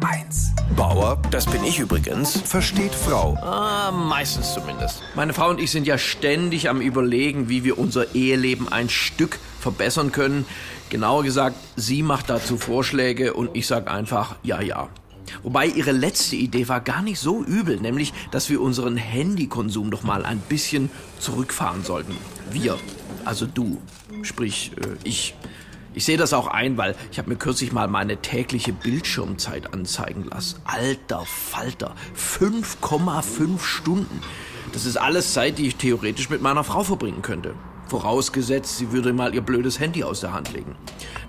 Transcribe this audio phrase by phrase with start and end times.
[0.00, 0.76] HR1.
[0.76, 3.36] Bauer, das bin ich übrigens, versteht Frau.
[3.42, 5.02] Ah, meistens zumindest.
[5.14, 9.38] Meine Frau und ich sind ja ständig am Überlegen, wie wir unser Eheleben ein Stück
[9.60, 10.46] verbessern können.
[10.90, 14.88] Genauer gesagt, sie macht dazu Vorschläge und ich sag einfach ja, ja.
[15.42, 20.02] Wobei ihre letzte Idee war gar nicht so übel, nämlich, dass wir unseren Handykonsum doch
[20.02, 22.16] mal ein bisschen zurückfahren sollten.
[22.50, 22.78] Wir,
[23.24, 23.78] also du,
[24.22, 25.34] sprich äh, ich.
[25.98, 30.22] Ich sehe das auch ein, weil ich habe mir kürzlich mal meine tägliche Bildschirmzeit anzeigen
[30.30, 30.60] lassen.
[30.64, 34.22] Alter Falter, 5,5 Stunden.
[34.72, 37.56] Das ist alles Zeit, die ich theoretisch mit meiner Frau verbringen könnte.
[37.88, 40.76] Vorausgesetzt, sie würde mal ihr blödes Handy aus der Hand legen.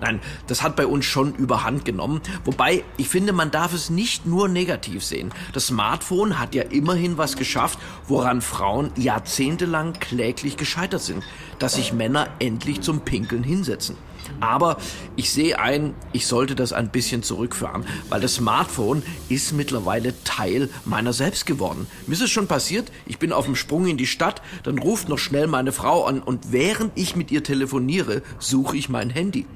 [0.00, 2.20] Nein, das hat bei uns schon überhand genommen.
[2.44, 5.34] Wobei, ich finde, man darf es nicht nur negativ sehen.
[5.52, 11.24] Das Smartphone hat ja immerhin was geschafft, woran Frauen jahrzehntelang kläglich gescheitert sind.
[11.58, 13.96] Dass sich Männer endlich zum Pinkeln hinsetzen.
[14.40, 14.78] Aber
[15.16, 20.68] ich sehe ein, ich sollte das ein bisschen zurückfahren, weil das Smartphone ist mittlerweile Teil
[20.84, 21.86] meiner selbst geworden.
[22.06, 25.08] Mir ist es schon passiert, ich bin auf dem Sprung in die Stadt, dann ruft
[25.08, 29.46] noch schnell meine Frau an und während ich mit ihr telefoniere, suche ich mein Handy.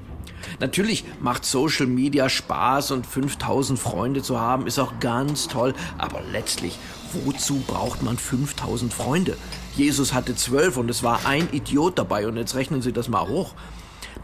[0.60, 6.20] Natürlich macht Social Media Spaß und 5000 Freunde zu haben ist auch ganz toll, aber
[6.32, 6.78] letztlich,
[7.24, 9.36] wozu braucht man 5000 Freunde?
[9.76, 13.26] Jesus hatte zwölf und es war ein Idiot dabei und jetzt rechnen Sie das mal
[13.26, 13.54] hoch.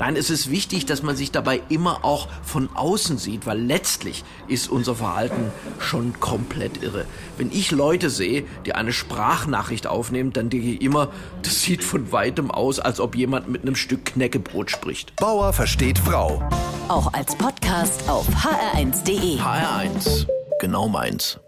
[0.00, 4.24] Nein, es ist wichtig, dass man sich dabei immer auch von außen sieht, weil letztlich
[4.48, 7.04] ist unser Verhalten schon komplett irre.
[7.36, 11.08] Wenn ich Leute sehe, die eine Sprachnachricht aufnehmen, dann denke ich immer,
[11.42, 15.14] das sieht von weitem aus, als ob jemand mit einem Stück Knäckebrot spricht.
[15.16, 16.42] Bauer versteht Frau.
[16.88, 19.38] Auch als Podcast auf hr1.de.
[19.38, 20.26] HR1,
[20.60, 21.38] genau meins.